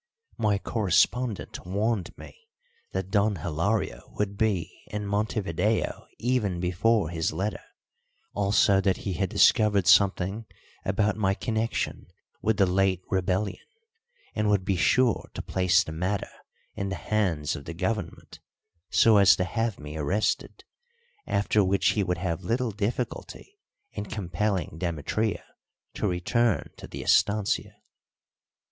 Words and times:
My 0.39 0.57
correspondent 0.57 1.63
warned 1.63 2.17
me 2.17 2.35
that 2.91 3.11
Don 3.11 3.35
Hilario 3.35 4.01
would 4.17 4.35
be 4.35 4.81
in 4.87 5.05
Montevideo 5.05 6.07
even 6.17 6.59
before 6.59 7.09
his 7.11 7.31
letter, 7.31 7.61
also 8.33 8.81
that 8.81 8.97
he 9.05 9.13
had 9.13 9.29
discovered 9.29 9.85
something 9.85 10.47
about 10.83 11.17
my 11.17 11.35
connection 11.35 12.07
with 12.41 12.57
the 12.57 12.65
late 12.65 13.03
rebellion, 13.11 13.63
and 14.33 14.49
would 14.49 14.65
be 14.65 14.75
sure 14.75 15.29
to 15.35 15.41
place 15.43 15.83
the 15.83 15.91
matter 15.91 16.31
in 16.73 16.89
the 16.89 16.95
hands 16.95 17.55
of 17.55 17.65
the 17.65 17.73
government, 17.75 18.39
so 18.89 19.17
as 19.17 19.35
to 19.35 19.43
have 19.43 19.79
me 19.79 19.97
arrested, 19.97 20.63
after 21.27 21.63
which 21.63 21.89
he 21.89 22.03
would 22.03 22.17
have 22.17 22.41
little 22.43 22.71
difficulty 22.71 23.59
in 23.91 24.05
compelling 24.07 24.79
Demetria 24.79 25.43
to 25.93 26.07
return 26.07 26.71
to 26.77 26.87
the 26.87 27.03
estancia. 27.03 27.75